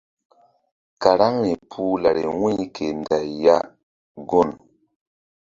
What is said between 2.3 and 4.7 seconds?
wu̧y ke nday ya gun.